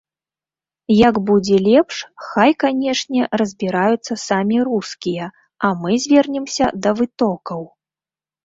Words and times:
Як 1.07 1.15
будзе 1.27 1.57
лепш, 1.67 1.95
хай, 2.29 2.51
канешне, 2.63 3.21
разбіраюцца 3.41 4.13
самі 4.27 4.57
рускія, 4.71 5.25
а 5.69 5.75
мы 5.83 5.91
звернемся 6.07 6.65
да 6.87 6.91
вытокаў. 7.03 7.61